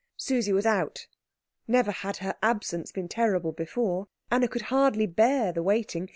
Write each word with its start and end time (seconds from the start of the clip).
Susie 0.17 0.51
was 0.51 0.65
out. 0.65 1.05
Never 1.67 1.91
had 1.91 2.17
her 2.17 2.35
absence 2.41 2.91
been 2.91 3.07
terrible 3.07 3.51
before. 3.51 4.07
Anna 4.31 4.47
could 4.47 4.63
hardly 4.73 5.05
bear 5.05 5.51
the 5.51 5.61
waiting. 5.61 6.09